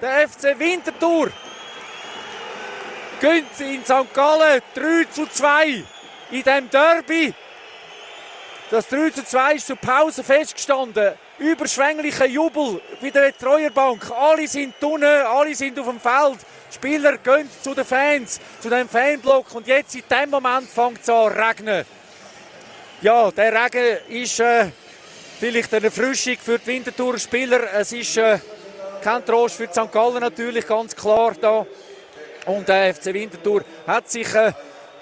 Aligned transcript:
der 0.00 0.28
FC 0.28 0.58
Winterthur 0.58 1.30
gönnt 3.20 3.60
in 3.60 3.84
St. 3.84 4.14
Gallen 4.14 4.62
3 4.74 5.04
zu 5.10 5.26
2 5.26 5.66
in 5.66 5.84
diesem 6.30 6.70
Derby. 6.70 7.34
Das 8.70 8.88
3 8.88 9.10
zu 9.10 9.24
2 9.24 9.54
ist 9.54 9.66
zur 9.66 9.76
Pause 9.76 10.24
festgestanden. 10.24 11.12
Überschwänglicher 11.38 12.26
Jubel 12.26 12.80
bei 13.00 13.10
der 13.10 13.36
Treuerbank. 13.36 14.10
Alle 14.10 14.46
sind 14.46 14.74
unten, 14.82 15.04
alle 15.04 15.54
sind 15.54 15.78
auf 15.78 15.86
dem 15.86 16.00
Feld. 16.00 16.38
Spieler 16.72 17.18
gehen 17.18 17.50
zu 17.62 17.74
den 17.74 17.84
Fans, 17.84 18.40
zu 18.60 18.70
dem 18.70 18.88
Fanblock. 18.88 19.54
Und 19.54 19.66
jetzt 19.66 19.94
in 19.94 20.04
dem 20.08 20.30
Moment 20.30 20.68
fängt 20.68 21.02
es 21.02 21.08
an 21.08 21.32
zu 21.32 21.38
regnen. 21.38 21.84
Ja, 23.02 23.30
der 23.32 23.52
Regen 23.52 23.98
ist 24.08 24.38
äh, 24.40 24.66
vielleicht 25.40 25.74
eine 25.74 25.86
Erfrischung 25.86 26.36
für 26.36 26.58
die 26.58 26.66
Winterthur 26.68 27.18
Spieler. 27.18 27.72
Es 27.72 27.92
ist 27.92 28.16
äh, 28.18 28.38
kein 29.00 29.24
Trost 29.24 29.56
für 29.56 29.68
St. 29.68 29.90
Gallen 29.92 30.20
natürlich, 30.20 30.66
ganz 30.66 30.94
klar 30.94 31.34
da. 31.40 31.66
Und 32.46 32.68
der 32.68 32.94
FC 32.94 33.06
Winterthur 33.06 33.62
hat 33.86 34.10
sich 34.10 34.34
äh, 34.34 34.52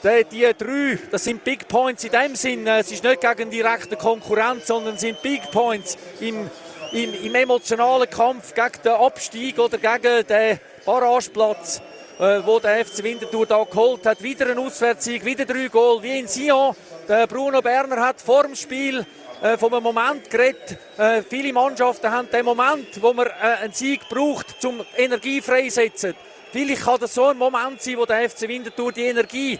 die, 0.02 0.24
die, 0.24 0.54
drei, 0.56 0.98
das 1.10 1.24
sind 1.24 1.44
Big 1.44 1.66
Points 1.68 2.04
in 2.04 2.12
dem 2.12 2.34
Sinn. 2.36 2.66
Äh, 2.66 2.80
es 2.80 2.90
ist 2.90 3.04
nicht 3.04 3.20
gegen 3.20 3.50
direkte 3.50 3.96
Konkurrenz, 3.96 4.66
sondern 4.66 4.98
sind 4.98 5.22
Big 5.22 5.50
Points 5.50 5.96
im, 6.20 6.50
im, 6.92 7.14
im 7.24 7.34
emotionalen 7.34 8.08
Kampf 8.08 8.54
gegen 8.54 8.82
den 8.84 8.92
Abstieg 8.92 9.58
oder 9.58 9.78
gegen 9.78 10.26
den 10.26 10.60
Barrageplatz, 10.84 11.80
äh, 12.18 12.40
wo 12.44 12.58
der 12.60 12.84
FC 12.84 13.02
Winterthur 13.02 13.46
da 13.46 13.64
geholt 13.64 14.06
hat. 14.06 14.22
Wieder 14.22 14.50
ein 14.50 14.58
Auswärtssieg, 14.58 15.24
wieder 15.24 15.44
drei 15.44 15.68
Goal, 15.68 16.02
wie 16.02 16.18
in 16.18 16.28
Sion. 16.28 16.74
Der 17.08 17.26
Bruno 17.26 17.62
Berner 17.62 18.02
hat 18.02 18.20
vor 18.20 18.42
dem 18.42 18.54
Spiel 18.54 19.06
äh, 19.40 19.56
von 19.56 19.72
einem 19.72 19.82
Moment 19.82 20.28
geredet. 20.28 20.76
Äh, 20.98 21.22
viele 21.22 21.54
Mannschaften 21.54 22.10
haben 22.10 22.28
den 22.30 22.44
Moment, 22.44 23.00
wo 23.00 23.14
man 23.14 23.28
äh, 23.28 23.62
einen 23.62 23.72
Sieg 23.72 24.06
braucht, 24.10 24.60
zum 24.60 24.84
Energie 24.94 25.40
freisetzen. 25.40 26.14
Vielleicht 26.52 26.82
kann 26.82 27.00
das 27.00 27.14
so 27.14 27.24
ein 27.28 27.38
Moment 27.38 27.80
sein, 27.80 27.96
wo 27.96 28.04
der 28.04 28.28
FC 28.28 28.42
Winterthur 28.42 28.92
die 28.92 29.06
Energie 29.06 29.58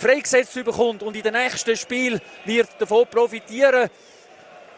freigesetzt 0.00 0.52
bekommt 0.64 1.04
und 1.04 1.14
in 1.14 1.22
den 1.22 1.34
nächsten 1.34 1.76
Spiel 1.76 2.20
wird 2.44 2.68
davon 2.80 3.06
profitieren. 3.06 3.88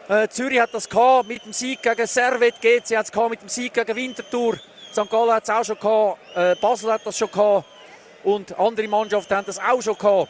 Äh, 0.07 0.29
Zürich 0.29 0.61
hat 0.61 0.75
das 0.75 0.91
gehabt 0.91 1.29
mit 1.29 1.43
dem 1.47 1.55
Sieg 1.55 1.81
gegen 1.81 2.07
Servet, 2.07 2.61
GC 2.61 2.95
hat 2.95 3.07
es 3.11 3.31
mit 3.31 3.41
dem 3.41 3.49
Sieg 3.49 3.73
gegen 3.73 3.97
Winterthur, 3.97 4.59
St. 4.93 5.09
Gallen 5.09 5.33
hat 5.33 5.45
es 5.45 5.49
auch 5.49 5.65
schon 5.65 5.79
gehabt, 5.79 6.19
äh, 6.35 6.57
Basel 6.57 6.93
hat 6.93 7.07
das 7.07 7.17
schon 7.17 7.31
gehabt 7.31 7.65
und 8.23 8.59
andere 8.59 8.87
Mannschaften 8.87 9.35
haben 9.35 9.47
das 9.47 9.59
auch 9.59 9.81
schon 9.81 9.97
gehabt. 9.97 10.29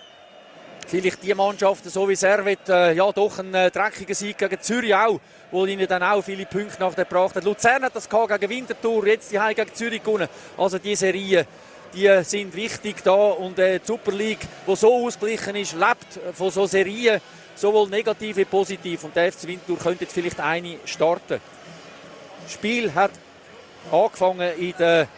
Vielleicht 0.87 1.23
die 1.23 1.35
Mannschaften, 1.35 1.89
so 1.89 2.09
wie 2.09 2.17
Servet, 2.17 2.69
äh, 2.69 2.93
ja 2.93 3.11
doch 3.13 3.39
ein 3.39 3.55
äh, 3.55 3.71
dreckiger 3.71 4.15
Sieg 4.15 4.37
gegen 4.37 4.61
Zürich 4.61 4.95
auch, 4.95 5.21
wo 5.51 5.65
ihnen 5.65 5.87
dann 5.87 6.03
auch 6.03 6.23
viele 6.23 6.45
Punkte 6.45 6.81
nachgebracht 6.81 7.35
hat. 7.35 7.45
Luzern 7.45 7.83
hat 7.85 7.97
das 7.97 8.09
gehabt 8.09 8.41
gegen 8.41 8.51
Winterthur, 8.51 9.07
jetzt 9.07 9.33
die 9.33 9.41
Heim 9.41 9.55
gegen 9.55 9.75
Zürich 9.75 10.03
gewonnen. 10.03 10.29
Also 10.59 10.79
die 10.79 10.95
Serie, 10.95 11.47
die 11.95 12.25
sind 12.25 12.55
wichtig 12.55 12.97
da 13.03 13.13
und 13.13 13.59
äh, 13.59 13.79
die 13.79 13.87
Super 13.87 14.13
League, 14.13 14.47
die 14.67 14.77
so 14.77 15.07
ausgeglichen 15.07 15.57
ist, 15.57 15.75
lebt 15.75 16.21
von 16.35 16.51
so 16.51 16.67
Serien, 16.67 17.21
sowohl 17.55 17.89
negativ 17.89 18.37
wie 18.37 18.45
positiv. 18.45 19.05
Und 19.05 19.17
der 19.17 19.33
FC 19.33 19.47
Winterthur 19.47 19.79
könnte 19.79 20.05
jetzt 20.05 20.13
vielleicht 20.13 20.41
eine 20.41 20.77
starten. 20.85 21.41
Das 22.43 22.53
Spiel 22.53 22.93
hat 22.95 23.13
angefangen 23.91 24.59
in 24.59 24.75
der 24.79 25.09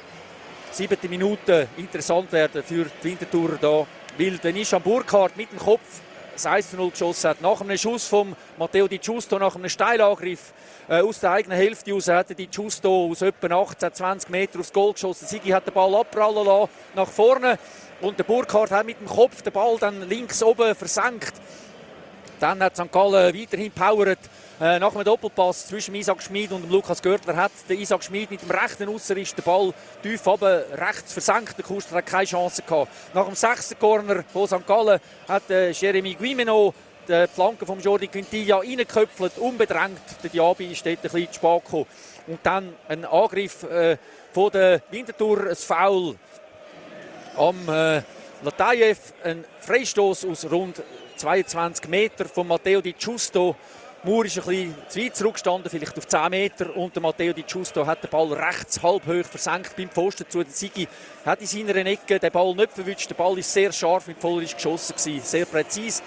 siebten 0.71 1.11
Minute 1.11 1.69
interessant 1.77 2.31
werden 2.33 2.63
für 2.63 2.87
die 3.03 3.05
Winterthur 3.05 3.59
da 3.61 3.87
weil 4.19 4.39
der 4.39 4.53
Nishan 4.53 4.83
Burkhardt 4.83 5.37
mit 5.37 5.51
dem 5.51 5.59
Kopf 5.59 6.03
das 6.35 6.47
1 6.47 6.73
0 6.73 6.91
geschossen 6.91 7.31
hat. 7.31 7.41
Nach 7.41 7.61
einem 7.61 7.79
Schuss 7.79 8.07
von 8.07 8.35
Matteo 8.59 8.89
Di 8.89 8.99
Giusto, 8.99 9.39
nach 9.39 9.55
einem 9.55 9.69
Steilangriff 9.69 10.53
äh, 10.89 11.01
aus 11.01 11.21
der 11.21 11.33
eigenen 11.33 11.57
Hälfte 11.57 11.93
raus, 11.93 12.09
hat 12.09 12.37
Di 12.37 12.47
Giusto 12.47 13.09
aus 13.11 13.23
etwa 13.23 13.63
18, 13.63 13.93
20 13.93 14.31
Meter 14.31 14.61
aufs 14.61 14.73
Goal 14.73 14.93
geschossen. 14.93 15.27
Sigi 15.27 15.51
hat 15.51 15.67
den 15.67 15.75
Ball 15.75 15.95
abprallen 15.95 16.45
lassen, 16.45 16.71
nach 16.95 17.09
vorne 17.09 17.59
und 18.01 18.19
der 18.19 18.25
Burkhardt 18.25 18.71
hat 18.71 18.87
mit 18.87 19.01
dem 19.01 19.07
Kopf 19.07 19.43
den 19.43 19.53
Ball 19.53 19.77
dann 19.79 20.09
links 20.09 20.43
oben 20.43 20.75
versenkt. 20.75 21.35
Dann 22.45 22.63
hat 22.63 22.77
St. 22.77 22.93
Gallen 22.93 23.35
weiterhin 23.35 23.73
powert. 23.73 24.19
Äh, 24.61 24.79
nach 24.79 24.95
einem 24.95 25.05
Doppelpass 25.05 25.67
zwischen 25.67 25.95
Isaac 25.95 26.23
Schmid 26.23 26.53
und 26.53 26.71
Lukas 26.71 27.01
Görtler 27.01 27.35
hat 27.35 27.53
der 27.71 27.77
Isaac 27.79 28.05
Schmid 28.05 28.31
mit 28.31 28.43
dem 28.43 28.51
rechten 28.51 28.87
Ausserriss 28.87 29.35
den 29.35 29.43
Ball 29.43 29.73
tief 30.03 30.27
oben 30.27 30.61
rechts 30.75 31.15
versenkt. 31.15 31.57
Der 31.57 31.65
Kuster 31.65 31.97
hat 31.97 32.05
keine 32.05 32.27
Chance 32.27 32.61
gehabt. 32.61 32.93
Nach 33.15 33.25
dem 33.25 33.35
sechsten 33.35 33.79
Corner 33.79 34.25
von 34.31 34.47
St. 34.47 34.67
Gallen 34.67 35.01
hat 35.27 35.49
äh, 35.49 35.71
Jeremy 35.71 36.13
Guimeno 36.13 36.75
die 37.09 37.27
Flanke 37.29 37.65
von 37.65 37.81
Jordi 37.81 38.09
Quintilla 38.09 38.59
reingeköpfelt, 38.59 39.39
unbedrängt. 39.39 40.03
Der 40.23 40.29
Diaby 40.29 40.73
ist 40.73 40.85
dort 40.85 40.99
ein 40.99 41.01
bisschen 41.01 41.33
zu 41.33 41.35
spät 41.37 41.65
gekommen. 41.65 41.87
Und 42.27 42.41
dann 42.43 42.75
ein 42.89 43.07
Angriff 43.07 43.63
äh, 43.63 43.97
von 44.35 44.51
der 44.53 44.83
Winterthur, 44.91 45.49
ein 45.49 45.57
Foul 45.57 46.17
am 47.39 47.57
äh, 47.71 48.03
Latayev, 48.43 49.15
ein 49.25 49.47
Freistoß 49.61 50.27
aus 50.27 50.45
rund 50.51 50.83
22 51.17 51.89
Meter 51.89 52.25
von 52.27 52.47
Matteo 52.47 52.81
Di 52.81 52.93
Giusto. 52.93 53.57
Mur 54.03 54.27
ist 54.27 54.39
ein 54.39 54.45
bisschen 54.45 54.75
zu 54.89 55.01
weit 55.01 55.17
zurückgestanden, 55.17 55.71
vielleicht 55.71 55.97
auf 55.97 56.07
10 56.07 56.31
Meter. 56.31 56.77
Und 56.77 56.95
der 56.95 57.03
Matteo 57.03 57.33
Di 57.33 57.43
Giusto 57.43 57.87
hat 57.87 58.03
den 58.03 58.11
Ball 58.11 58.33
rechts 58.33 58.83
halb 58.83 59.07
hoch 59.07 59.25
versenkt 59.25 59.77
beim 59.77 59.89
Pfosten 59.89 60.29
zu. 60.29 60.43
Der 60.43 60.53
Sigi 60.53 60.87
hat 61.25 61.41
in 61.41 61.47
seiner 61.47 61.77
Ecke 61.77 62.19
den 62.19 62.31
Ball 62.31 62.55
nicht 62.55 62.73
verwünscht. 62.73 63.09
Der 63.09 63.15
Ball 63.15 63.39
ist 63.39 63.53
sehr 63.53 63.73
scharf 63.73 64.07
mit 64.07 64.19
Vollerisch 64.19 64.55
geschossen, 64.55 64.95
gewesen, 64.97 65.25
sehr 65.25 65.47
präzise. 65.47 66.03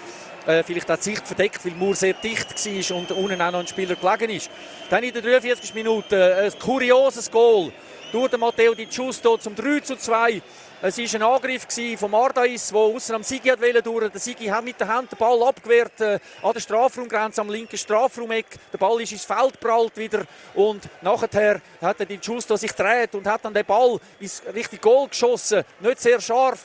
Äh, 0.48 0.62
vielleicht 0.62 0.88
hat 0.88 1.00
die 1.00 1.10
Sicht 1.10 1.26
verdeckt, 1.26 1.62
weil 1.62 1.72
Mur 1.72 1.94
sehr 1.94 2.14
dicht 2.14 2.48
war 2.48 2.96
und 2.96 3.12
unten 3.12 3.42
auch 3.42 3.50
noch 3.52 3.60
ein 3.60 3.66
Spieler 3.66 3.96
gelegen 3.96 4.34
ist. 4.34 4.50
Dann 4.88 5.04
in 5.04 5.12
der 5.12 5.20
43. 5.20 5.74
Minute 5.74 6.36
ein 6.36 6.58
kurioses 6.58 7.30
Goal 7.30 7.70
durch 8.10 8.30
den 8.30 8.40
Matteo 8.40 8.74
Di 8.74 8.86
Giusto 8.86 9.36
zum 9.36 9.54
3 9.54 9.80
zu 9.80 9.96
2. 9.96 10.40
Es 10.80 10.96
war 10.96 11.14
ein 11.14 11.22
Angriff 11.22 11.66
von 11.98 12.14
Ardais, 12.14 12.68
der 12.70 12.78
außen 12.78 13.14
am 13.14 13.22
Sigi 13.22 13.50
wollte 13.50 13.82
durch. 13.82 14.10
Der 14.10 14.20
Sigi 14.20 14.46
hat 14.46 14.64
mit 14.64 14.80
der 14.80 14.88
Hand 14.88 15.12
den 15.12 15.18
Ball 15.18 15.42
abgewehrt 15.42 16.00
äh, 16.00 16.18
an 16.42 16.54
der 16.54 16.60
Strafraumgrenze, 16.60 17.42
am 17.42 17.50
linken 17.50 17.76
Strafraumeck. 17.76 18.46
Der 18.72 18.78
Ball 18.78 19.02
ist 19.02 19.12
ins 19.12 19.26
Feld 19.26 19.60
prallt 19.60 19.98
wieder 19.98 20.22
und 20.54 20.88
nachher 21.02 21.60
hat 21.82 22.00
er 22.00 22.06
den 22.06 22.22
Justo 22.22 22.56
sich 22.56 22.74
gedreht 22.74 23.14
und 23.14 23.26
hat 23.26 23.44
dann 23.44 23.52
den 23.52 23.66
Ball 23.66 23.98
ins 24.18 24.42
richtige 24.54 24.80
Goal 24.80 25.08
geschossen. 25.08 25.62
Nicht 25.80 26.00
sehr 26.00 26.22
scharf 26.22 26.64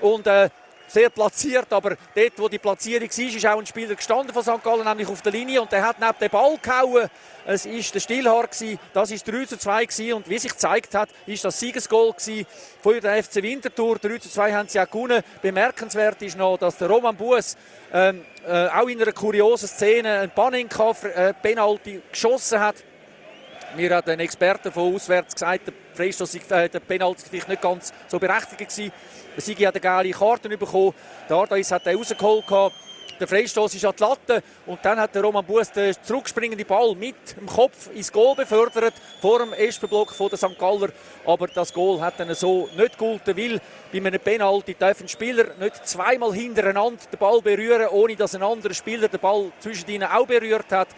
und 0.00 0.24
äh, 0.28 0.50
sehr 0.86 1.10
platziert, 1.10 1.72
aber 1.72 1.96
dort, 2.14 2.32
wo 2.36 2.48
die 2.48 2.58
Platzierung 2.58 3.08
war, 3.08 3.36
ist 3.36 3.46
auch 3.46 3.58
ein 3.58 3.66
Spieler 3.66 3.94
gestanden 3.94 4.32
von 4.32 4.42
St. 4.42 4.62
Gallen, 4.62 4.84
nämlich 4.84 5.08
auf 5.08 5.22
der 5.22 5.32
Linie 5.32 5.62
und 5.62 5.72
der 5.72 5.86
hat 5.86 5.98
neben 5.98 6.18
den 6.20 6.30
Ball 6.30 6.56
gehauen. 6.60 7.08
Es 7.46 7.66
war 7.66 7.72
der 7.72 8.00
Stillhaar, 8.00 8.48
das 8.92 9.10
war 9.10 9.34
3 9.34 9.44
zu 9.44 9.58
2 9.58 10.14
und 10.14 10.28
wie 10.30 10.38
sich 10.38 10.52
gezeigt 10.52 10.94
hat, 10.94 11.10
ist 11.26 11.44
das 11.44 11.60
Siegesgoal 11.60 12.14
von 12.80 13.00
der 13.00 13.22
FC 13.22 13.36
Winterthur. 13.36 13.98
3 13.98 14.18
zu 14.18 14.30
2 14.30 14.52
haben 14.54 14.68
sie 14.68 14.80
auch 14.80 14.90
gewonnen. 14.90 15.22
Bemerkenswert 15.42 16.22
ist 16.22 16.38
noch, 16.38 16.56
dass 16.56 16.78
der 16.78 16.88
Roman 16.88 17.16
Buß 17.16 17.56
ähm, 17.92 18.24
äh, 18.46 18.68
auch 18.68 18.88
in 18.88 19.00
einer 19.00 19.12
kuriosen 19.12 19.68
Szene 19.68 20.20
ein 20.20 20.30
Panenka-Penalty 20.30 21.96
äh, 21.96 22.00
geschossen 22.10 22.60
hat. 22.60 22.76
Mir 23.76 23.96
hat 23.96 24.08
ein 24.08 24.20
Experte 24.20 24.70
von 24.70 24.94
auswärts 24.94 25.34
gesagt, 25.34 25.66
der 25.66 25.74
Freistoß, 25.94 26.36
äh, 26.36 26.68
der 26.68 26.78
Penalty 26.78 27.24
vielleicht 27.28 27.48
nicht 27.48 27.60
ganz 27.60 27.92
so 28.06 28.20
berechtigt 28.20 28.70
gewesen. 28.70 28.92
Sigi 29.36 29.64
hat 29.64 29.74
eine 29.74 29.80
geile 29.80 30.10
Karte 30.12 30.48
bekommen. 30.48 30.94
Der 31.28 31.36
Ardais 31.36 31.72
hat 31.72 31.84
den 31.84 31.96
rausgeholt. 31.96 32.72
Der 33.18 33.28
Freistoß 33.28 33.74
ist 33.74 33.84
an 33.84 33.94
die 33.96 34.02
Latte 34.02 34.42
und 34.66 34.78
dann 34.82 34.98
hat 34.98 35.14
der 35.14 35.22
Roman 35.22 35.44
Buß 35.44 35.72
den 35.72 35.94
zurückspringenden 36.02 36.66
Ball 36.66 36.94
mit 36.94 37.36
dem 37.36 37.46
Kopf 37.46 37.88
ins 37.94 38.10
Goal 38.10 38.34
befördert 38.34 38.94
vor 39.20 39.38
dem 39.38 39.52
ersten 39.52 39.88
Block 39.88 40.12
von 40.12 40.28
der 40.28 40.38
St. 40.38 40.58
Galler. 40.58 40.88
Aber 41.24 41.46
das 41.46 41.72
Goal 41.72 42.00
hat 42.00 42.18
dann 42.18 42.34
so 42.34 42.68
nicht 42.76 42.98
gegolten, 42.98 43.36
weil 43.36 43.60
bei 43.92 43.98
einem 43.98 44.20
Penalty 44.20 44.74
darf 44.76 45.00
ein 45.00 45.08
Spieler 45.08 45.46
nicht 45.60 45.86
zweimal 45.86 46.32
hintereinander 46.32 47.02
den 47.10 47.18
Ball 47.18 47.40
berühren, 47.40 47.88
ohne 47.88 48.16
dass 48.16 48.34
ein 48.34 48.42
anderer 48.42 48.74
Spieler 48.74 49.08
den 49.08 49.20
Ball 49.20 49.52
zwischen 49.60 49.88
ihnen 49.90 50.08
auch 50.08 50.26
berührt 50.26 50.70
hat. 50.72 50.88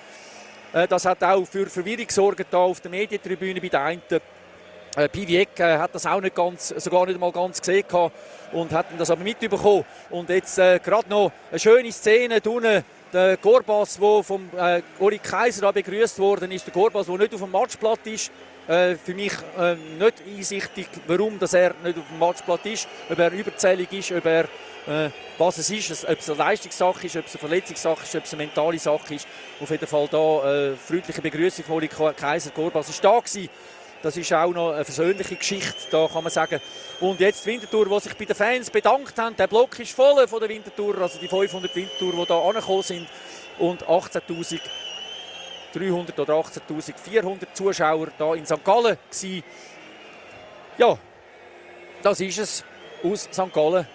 Äh, 0.76 0.86
das 0.86 1.06
hat 1.06 1.24
auch 1.24 1.46
für 1.46 1.66
Verwirrung 1.66 2.06
gesorgt 2.06 2.54
auf 2.54 2.80
der 2.80 2.90
Medientribüne 2.90 3.60
bei 3.60 3.68
den 3.68 3.80
einen. 3.80 4.02
Äh, 4.94 5.08
Piviek 5.08 5.58
hat 5.58 5.94
das 5.94 6.04
auch 6.04 6.20
nicht 6.20 6.34
ganz, 6.34 6.68
sogar 6.68 7.06
nicht 7.06 7.18
mal 7.18 7.32
ganz 7.32 7.60
gesehen 7.60 7.84
und 8.52 8.72
hat 8.72 8.86
das 8.98 9.10
aber 9.10 9.22
mitbekommen. 9.22 9.84
Und 10.10 10.28
jetzt 10.28 10.58
äh, 10.58 10.78
gerade 10.78 11.08
noch 11.08 11.32
eine 11.50 11.58
schöne 11.58 11.90
Szene 11.90 12.40
unten. 12.46 12.84
Der 13.12 13.36
Gorbas, 13.38 13.98
der 13.98 14.22
vom 14.22 14.50
äh, 14.56 14.82
Uri 14.98 15.18
Kaiser 15.18 15.72
begrüßt 15.72 16.18
worden 16.18 16.50
ist, 16.50 16.66
der 16.66 16.74
Gorbas, 16.74 17.06
der 17.06 17.16
nicht 17.16 17.34
auf 17.34 17.40
dem 17.40 17.50
Matchblatt 17.52 18.06
ist, 18.06 18.30
äh, 18.68 18.96
für 18.96 19.14
mich 19.14 19.32
äh, 19.58 19.76
nicht 19.76 20.22
einsichtig, 20.26 20.88
warum 21.06 21.38
dass 21.38 21.54
er 21.54 21.72
nicht 21.84 21.96
auf 21.96 22.04
dem 22.10 22.18
Matchblatt 22.18 22.66
ist, 22.66 22.88
ob 23.08 23.18
er 23.18 23.32
überzählig 23.32 23.92
ist, 23.92 24.12
ob 24.12 24.26
er 24.26 24.46
was 25.38 25.58
es 25.58 25.70
ist, 25.70 26.08
ob 26.08 26.18
es 26.18 26.30
eine 26.30 26.38
Leistungssache 26.38 27.06
ist, 27.06 27.16
ob 27.16 27.26
es 27.26 27.32
eine 27.32 27.40
Verletzungssache 27.40 28.04
ist, 28.04 28.16
ob 28.16 28.24
es 28.24 28.32
eine 28.32 28.44
mentale 28.44 28.78
Sache 28.78 29.14
ist. 29.14 29.26
Auf 29.60 29.70
jeden 29.70 29.86
Fall 29.86 30.08
da 30.10 30.70
äh, 30.70 30.76
freundliche 30.76 31.20
Begrüßung 31.20 31.64
von 31.64 31.76
Uri 31.76 31.88
Kaiser. 31.88 32.50
Gorbas 32.50 32.88
ist 32.88 33.04
da 33.04 33.18
gewesen 33.18 33.50
das 34.06 34.16
ist 34.16 34.32
auch 34.32 34.52
noch 34.52 34.72
eine 34.72 34.84
persönliche 34.84 35.36
Geschichte, 35.36 35.74
da 35.90 36.06
kann 36.06 36.22
man 36.22 36.32
sagen. 36.32 36.60
Und 37.00 37.18
jetzt 37.18 37.44
die 37.44 37.50
Wintertour, 37.50 37.86
die 37.86 38.00
sich 38.00 38.16
bei 38.16 38.24
den 38.24 38.36
Fans 38.36 38.70
bedankt 38.70 39.18
haben. 39.18 39.34
Der 39.36 39.48
Block 39.48 39.78
ist 39.80 39.92
voll 39.92 40.28
von 40.28 40.40
der 40.40 40.48
Wintertour, 40.48 40.96
also 40.98 41.18
die 41.18 41.28
500 41.28 41.74
Wintertour, 41.74 42.12
die 42.12 42.24
hier 42.24 42.36
angekommen 42.36 42.82
sind. 42.82 43.08
Und 43.58 43.84
18.300 43.84 46.20
oder 46.20 46.34
18.400 46.34 47.52
Zuschauer 47.52 48.08
hier 48.16 48.34
in 48.34 48.46
St. 48.46 48.64
Gallen 48.64 48.96
waren. 48.96 49.42
Ja, 50.78 50.96
das 52.02 52.20
ist 52.20 52.38
es 52.38 52.64
aus 53.02 53.28
St. 53.32 53.52
Gallen. 53.52 53.88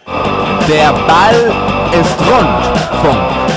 Der 0.68 0.94
Ball 0.94 1.54
ist 1.92 2.20
rund. 2.20 3.02
Punkt. 3.02 3.51